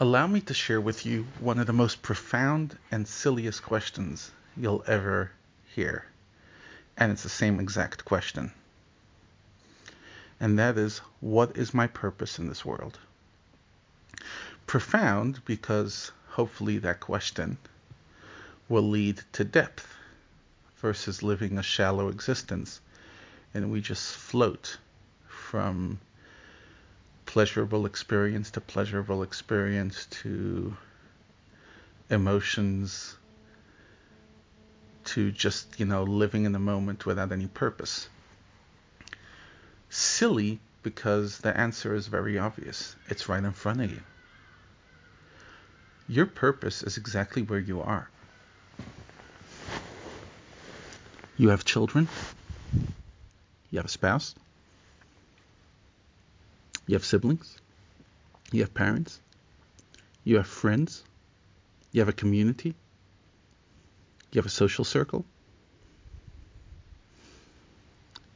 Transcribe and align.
Allow 0.00 0.28
me 0.28 0.40
to 0.42 0.54
share 0.54 0.80
with 0.80 1.04
you 1.04 1.26
one 1.40 1.58
of 1.58 1.66
the 1.66 1.72
most 1.72 2.02
profound 2.02 2.78
and 2.92 3.08
silliest 3.08 3.64
questions 3.64 4.30
you'll 4.56 4.84
ever 4.86 5.32
hear. 5.74 6.04
And 6.96 7.10
it's 7.10 7.24
the 7.24 7.28
same 7.28 7.58
exact 7.58 8.04
question. 8.04 8.52
And 10.38 10.56
that 10.56 10.78
is, 10.78 10.98
what 11.18 11.56
is 11.56 11.74
my 11.74 11.88
purpose 11.88 12.38
in 12.38 12.46
this 12.46 12.64
world? 12.64 12.96
Profound 14.68 15.44
because 15.44 16.12
hopefully 16.28 16.78
that 16.78 17.00
question 17.00 17.58
will 18.68 18.88
lead 18.88 19.20
to 19.32 19.42
depth 19.42 19.96
versus 20.76 21.24
living 21.24 21.58
a 21.58 21.62
shallow 21.64 22.06
existence 22.06 22.80
and 23.52 23.72
we 23.72 23.80
just 23.80 24.14
float 24.14 24.78
from 25.26 25.98
pleasurable 27.28 27.84
experience 27.84 28.50
to 28.52 28.58
pleasurable 28.58 29.22
experience 29.22 30.06
to 30.06 30.74
emotions 32.08 33.16
to 35.04 35.30
just, 35.30 35.78
you 35.78 35.84
know, 35.84 36.04
living 36.04 36.46
in 36.46 36.52
the 36.52 36.58
moment 36.58 37.04
without 37.04 37.30
any 37.30 37.46
purpose. 37.46 38.08
Silly 39.90 40.58
because 40.82 41.36
the 41.40 41.54
answer 41.54 41.94
is 41.94 42.06
very 42.06 42.38
obvious. 42.38 42.96
It's 43.10 43.28
right 43.28 43.44
in 43.44 43.52
front 43.52 43.82
of 43.82 43.90
you. 43.90 44.00
Your 46.08 46.24
purpose 46.24 46.82
is 46.82 46.96
exactly 46.96 47.42
where 47.42 47.60
you 47.60 47.82
are. 47.82 48.08
You 51.36 51.50
have 51.50 51.66
children. 51.66 52.08
You 53.70 53.80
have 53.80 53.84
a 53.84 53.90
spouse. 53.90 54.34
You 56.88 56.94
have 56.94 57.04
siblings. 57.04 57.60
You 58.50 58.62
have 58.62 58.72
parents. 58.72 59.20
You 60.24 60.36
have 60.36 60.46
friends. 60.46 61.04
You 61.92 62.00
have 62.00 62.08
a 62.08 62.14
community. 62.14 62.74
You 64.32 64.38
have 64.38 64.46
a 64.46 64.50
social 64.50 64.84
circle. 64.84 65.26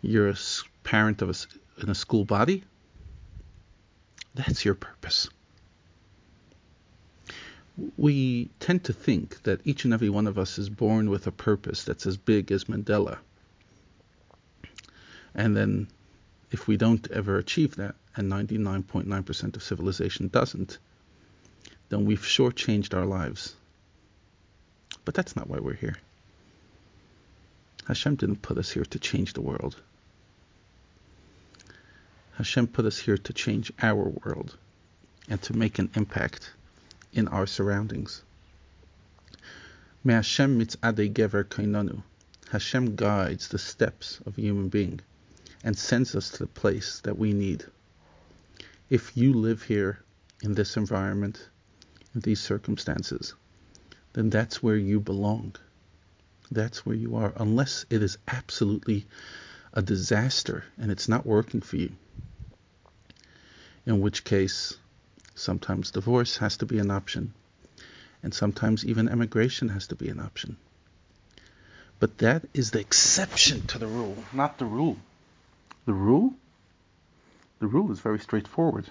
You're 0.02 0.28
a 0.28 0.36
parent 0.84 1.22
of 1.22 1.30
a, 1.30 1.82
in 1.82 1.88
a 1.88 1.94
school 1.94 2.26
body. 2.26 2.62
That's 4.34 4.64
your 4.66 4.74
purpose. 4.74 5.30
We 7.96 8.50
tend 8.60 8.84
to 8.84 8.92
think 8.92 9.42
that 9.44 9.60
each 9.64 9.86
and 9.86 9.94
every 9.94 10.10
one 10.10 10.26
of 10.26 10.38
us 10.38 10.58
is 10.58 10.68
born 10.68 11.08
with 11.08 11.26
a 11.26 11.32
purpose 11.32 11.84
that's 11.84 12.06
as 12.06 12.18
big 12.18 12.52
as 12.52 12.64
Mandela. 12.64 13.16
And 15.34 15.56
then 15.56 15.88
if 16.50 16.68
we 16.68 16.76
don't 16.76 17.10
ever 17.10 17.38
achieve 17.38 17.76
that, 17.76 17.94
and 18.16 18.30
99.9% 18.30 19.56
of 19.56 19.62
civilization 19.62 20.28
doesn't, 20.28 20.78
then 21.88 22.04
we've 22.04 22.22
shortchanged 22.22 22.94
our 22.94 23.06
lives. 23.06 23.54
But 25.04 25.14
that's 25.14 25.36
not 25.36 25.48
why 25.48 25.58
we're 25.58 25.74
here. 25.74 25.96
Hashem 27.86 28.14
didn't 28.14 28.42
put 28.42 28.58
us 28.58 28.70
here 28.70 28.84
to 28.84 28.98
change 28.98 29.32
the 29.32 29.40
world. 29.40 29.76
Hashem 32.34 32.68
put 32.68 32.86
us 32.86 32.98
here 32.98 33.18
to 33.18 33.32
change 33.32 33.72
our 33.82 34.08
world 34.08 34.56
and 35.28 35.40
to 35.42 35.56
make 35.56 35.78
an 35.78 35.90
impact 35.94 36.52
in 37.12 37.28
our 37.28 37.46
surroundings. 37.46 38.22
May 40.04 40.14
Hashem 40.14 40.58
mitzadei 40.58 41.12
gever 41.12 41.44
kainanu. 41.44 42.02
Hashem 42.50 42.96
guides 42.96 43.48
the 43.48 43.58
steps 43.58 44.20
of 44.26 44.36
a 44.38 44.40
human 44.40 44.68
being 44.68 45.00
and 45.64 45.76
sends 45.76 46.14
us 46.14 46.30
to 46.30 46.38
the 46.40 46.46
place 46.46 47.00
that 47.00 47.18
we 47.18 47.32
need. 47.32 47.64
If 48.90 49.16
you 49.16 49.32
live 49.32 49.62
here 49.62 50.02
in 50.42 50.54
this 50.54 50.76
environment, 50.76 51.48
in 52.14 52.20
these 52.20 52.40
circumstances, 52.40 53.34
then 54.12 54.30
that's 54.30 54.62
where 54.62 54.76
you 54.76 55.00
belong. 55.00 55.54
That's 56.50 56.84
where 56.84 56.96
you 56.96 57.16
are, 57.16 57.32
unless 57.36 57.86
it 57.88 58.02
is 58.02 58.18
absolutely 58.28 59.06
a 59.72 59.80
disaster 59.80 60.64
and 60.76 60.90
it's 60.90 61.08
not 61.08 61.24
working 61.24 61.62
for 61.62 61.76
you. 61.76 61.92
In 63.86 64.00
which 64.00 64.24
case, 64.24 64.76
sometimes 65.34 65.90
divorce 65.90 66.36
has 66.36 66.58
to 66.58 66.66
be 66.66 66.78
an 66.78 66.90
option, 66.90 67.32
and 68.22 68.34
sometimes 68.34 68.84
even 68.84 69.08
emigration 69.08 69.70
has 69.70 69.86
to 69.88 69.96
be 69.96 70.08
an 70.08 70.20
option. 70.20 70.56
But 71.98 72.18
that 72.18 72.44
is 72.52 72.70
the 72.70 72.80
exception 72.80 73.66
to 73.68 73.78
the 73.78 73.86
rule, 73.86 74.16
not 74.32 74.58
the 74.58 74.64
rule. 74.64 74.98
The 75.86 75.92
rule? 75.92 76.34
The 77.62 77.68
rule 77.68 77.92
is 77.92 78.00
very 78.00 78.18
straightforward. 78.18 78.90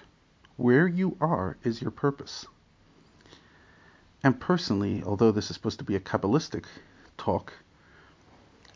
Where 0.56 0.88
you 0.88 1.18
are 1.20 1.58
is 1.62 1.82
your 1.82 1.90
purpose. 1.90 2.46
And 4.24 4.40
personally, 4.40 5.02
although 5.04 5.30
this 5.30 5.50
is 5.50 5.56
supposed 5.56 5.78
to 5.80 5.84
be 5.84 5.94
a 5.94 6.00
Kabbalistic 6.00 6.64
talk, 7.18 7.52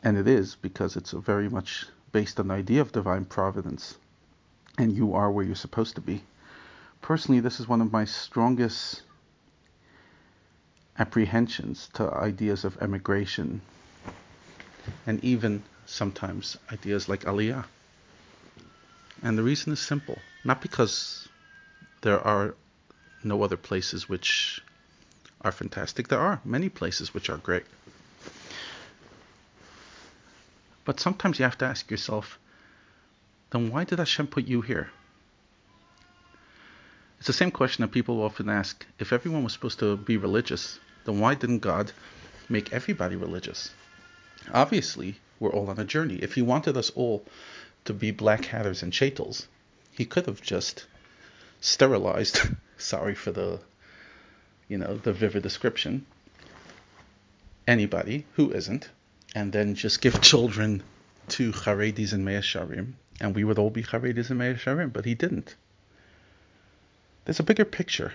and 0.02 0.18
it 0.18 0.28
is 0.28 0.54
because 0.54 0.96
it's 0.96 1.12
very 1.12 1.48
much 1.48 1.86
based 2.12 2.38
on 2.38 2.48
the 2.48 2.54
idea 2.54 2.82
of 2.82 2.92
divine 2.92 3.24
providence, 3.24 3.96
and 4.76 4.92
you 4.92 5.14
are 5.14 5.30
where 5.30 5.46
you're 5.46 5.54
supposed 5.54 5.94
to 5.94 6.02
be. 6.02 6.22
Personally, 7.00 7.40
this 7.40 7.58
is 7.58 7.66
one 7.66 7.80
of 7.80 7.90
my 7.90 8.04
strongest 8.04 9.00
apprehensions 10.98 11.88
to 11.94 12.12
ideas 12.12 12.66
of 12.66 12.76
emigration, 12.82 13.62
and 15.06 15.24
even 15.24 15.62
sometimes 15.86 16.58
ideas 16.70 17.08
like 17.08 17.22
aliyah. 17.22 17.64
And 19.26 19.36
the 19.36 19.42
reason 19.42 19.72
is 19.72 19.80
simple. 19.80 20.20
Not 20.44 20.62
because 20.62 21.28
there 22.02 22.20
are 22.20 22.54
no 23.24 23.42
other 23.42 23.56
places 23.56 24.08
which 24.08 24.62
are 25.40 25.50
fantastic. 25.50 26.06
There 26.06 26.20
are 26.20 26.40
many 26.44 26.68
places 26.68 27.12
which 27.12 27.28
are 27.28 27.38
great. 27.38 27.64
But 30.84 31.00
sometimes 31.00 31.40
you 31.40 31.44
have 31.44 31.58
to 31.58 31.64
ask 31.64 31.90
yourself, 31.90 32.38
then 33.50 33.72
why 33.72 33.82
did 33.82 33.98
Hashem 33.98 34.28
put 34.28 34.46
you 34.46 34.60
here? 34.60 34.90
It's 37.18 37.26
the 37.26 37.32
same 37.32 37.50
question 37.50 37.82
that 37.82 37.90
people 37.90 38.22
often 38.22 38.48
ask. 38.48 38.86
If 39.00 39.12
everyone 39.12 39.42
was 39.42 39.54
supposed 39.54 39.80
to 39.80 39.96
be 39.96 40.16
religious, 40.18 40.78
then 41.04 41.18
why 41.18 41.34
didn't 41.34 41.66
God 41.72 41.90
make 42.48 42.72
everybody 42.72 43.16
religious? 43.16 43.72
Obviously, 44.54 45.18
we're 45.40 45.50
all 45.50 45.68
on 45.68 45.80
a 45.80 45.84
journey. 45.84 46.14
If 46.22 46.34
He 46.34 46.42
wanted 46.42 46.76
us 46.76 46.90
all 46.90 47.24
to 47.86 47.94
be 47.94 48.10
black 48.10 48.44
hatters 48.44 48.82
and 48.82 48.92
sheitels. 48.92 49.46
He 49.90 50.04
could 50.04 50.26
have 50.26 50.42
just 50.42 50.86
sterilized, 51.60 52.40
sorry 52.76 53.14
for 53.14 53.32
the, 53.32 53.60
you 54.68 54.78
know, 54.78 54.96
the 54.98 55.12
vivid 55.12 55.42
description, 55.42 56.04
anybody 57.66 58.26
who 58.34 58.52
isn't, 58.52 58.88
and 59.34 59.52
then 59.52 59.74
just 59.74 60.00
give 60.00 60.20
children 60.20 60.82
to 61.28 61.52
Haredis 61.52 62.12
and 62.12 62.24
Mea 62.24 62.40
Shearim, 62.40 62.92
and 63.20 63.34
we 63.34 63.44
would 63.44 63.58
all 63.58 63.70
be 63.70 63.82
Haredis 63.82 64.30
and 64.30 64.38
Mea 64.38 64.54
Shearim, 64.54 64.92
but 64.92 65.04
he 65.04 65.14
didn't. 65.14 65.56
There's 67.24 67.40
a 67.40 67.44
bigger 67.44 67.64
picture. 67.64 68.12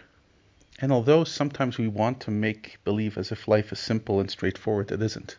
And 0.79 0.91
although 0.91 1.25
sometimes 1.25 1.77
we 1.77 1.87
want 1.87 2.21
to 2.21 2.31
make 2.31 2.77
believe 2.83 3.17
as 3.17 3.31
if 3.31 3.47
life 3.47 3.71
is 3.71 3.79
simple 3.79 4.19
and 4.19 4.31
straightforward, 4.31 4.91
it 4.91 5.01
isn't. 5.01 5.37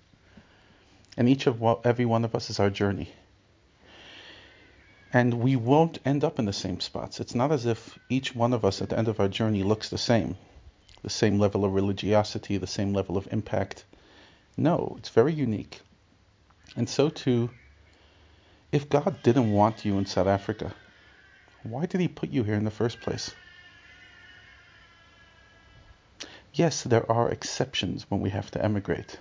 And 1.16 1.28
each 1.28 1.46
of 1.46 1.62
every 1.84 2.04
one 2.04 2.24
of 2.24 2.34
us 2.34 2.50
is 2.50 2.60
our 2.60 2.70
journey 2.70 3.12
and 5.12 5.34
we 5.34 5.56
won't 5.56 5.98
end 6.06 6.24
up 6.24 6.38
in 6.38 6.46
the 6.46 6.52
same 6.52 6.80
spots. 6.80 7.20
It's 7.20 7.34
not 7.34 7.52
as 7.52 7.66
if 7.66 7.98
each 8.08 8.34
one 8.34 8.54
of 8.54 8.64
us 8.64 8.80
at 8.80 8.88
the 8.88 8.98
end 8.98 9.08
of 9.08 9.20
our 9.20 9.28
journey 9.28 9.62
looks 9.62 9.90
the 9.90 9.98
same, 9.98 10.36
the 11.02 11.10
same 11.10 11.38
level 11.38 11.64
of 11.64 11.74
religiosity, 11.74 12.56
the 12.56 12.66
same 12.66 12.94
level 12.94 13.18
of 13.18 13.28
impact. 13.30 13.84
No, 14.56 14.94
it's 14.98 15.10
very 15.10 15.32
unique. 15.32 15.80
And 16.76 16.88
so 16.88 17.10
too, 17.10 17.50
if 18.70 18.88
God 18.88 19.22
didn't 19.22 19.52
want 19.52 19.84
you 19.84 19.98
in 19.98 20.06
South 20.06 20.26
Africa, 20.26 20.74
why 21.62 21.84
did 21.84 22.00
He 22.00 22.08
put 22.08 22.30
you 22.30 22.42
here 22.42 22.54
in 22.54 22.64
the 22.64 22.70
first 22.70 23.00
place? 23.00 23.34
Yes, 26.54 26.82
there 26.82 27.10
are 27.10 27.30
exceptions 27.30 28.10
when 28.10 28.20
we 28.20 28.30
have 28.30 28.50
to 28.52 28.64
emigrate. 28.64 29.18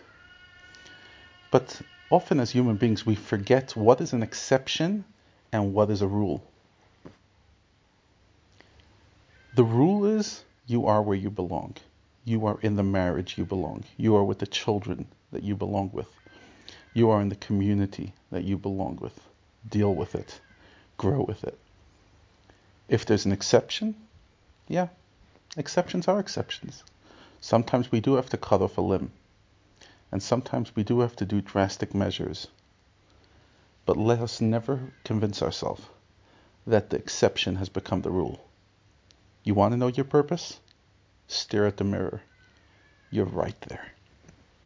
But 1.49 1.81
often 2.09 2.39
as 2.39 2.51
human 2.51 2.77
beings, 2.77 3.05
we 3.05 3.15
forget 3.15 3.75
what 3.75 3.99
is 3.99 4.13
an 4.13 4.23
exception 4.23 5.03
and 5.51 5.73
what 5.73 5.89
is 5.89 6.01
a 6.01 6.07
rule. 6.07 6.43
The 9.55 9.63
rule 9.63 10.05
is 10.05 10.43
you 10.65 10.85
are 10.85 11.01
where 11.01 11.17
you 11.17 11.29
belong. 11.29 11.75
You 12.23 12.45
are 12.45 12.59
in 12.61 12.75
the 12.75 12.83
marriage 12.83 13.37
you 13.37 13.45
belong. 13.45 13.83
You 13.97 14.15
are 14.15 14.23
with 14.23 14.39
the 14.39 14.47
children 14.47 15.07
that 15.31 15.43
you 15.43 15.55
belong 15.55 15.89
with. 15.91 16.07
You 16.93 17.09
are 17.09 17.21
in 17.21 17.29
the 17.29 17.35
community 17.35 18.13
that 18.31 18.43
you 18.43 18.57
belong 18.57 18.97
with. 19.01 19.19
Deal 19.69 19.93
with 19.93 20.15
it. 20.15 20.39
Grow 20.97 21.23
with 21.23 21.43
it. 21.43 21.57
If 22.87 23.05
there's 23.05 23.25
an 23.25 23.31
exception, 23.31 23.95
yeah, 24.67 24.87
exceptions 25.57 26.07
are 26.07 26.19
exceptions. 26.19 26.83
Sometimes 27.41 27.91
we 27.91 27.99
do 27.99 28.15
have 28.15 28.29
to 28.29 28.37
cut 28.37 28.61
off 28.61 28.77
a 28.77 28.81
limb. 28.81 29.11
And 30.11 30.21
sometimes 30.21 30.75
we 30.75 30.83
do 30.83 30.99
have 30.99 31.15
to 31.17 31.25
do 31.25 31.41
drastic 31.41 31.95
measures 31.95 32.47
but 33.85 33.97
let 33.97 34.19
us 34.19 34.41
never 34.41 34.79
convince 35.03 35.41
ourselves 35.41 35.83
that 36.67 36.89
the 36.89 36.97
exception 36.97 37.55
has 37.55 37.69
become 37.69 38.01
the 38.01 38.11
rule. 38.11 38.39
You 39.43 39.53
want 39.53 39.73
to 39.73 39.77
know 39.77 39.87
your 39.87 40.05
purpose? 40.05 40.59
stare 41.27 41.65
at 41.65 41.77
the 41.77 41.83
mirror. 41.83 42.21
You're 43.09 43.25
right 43.25 43.59
there. 43.61 43.91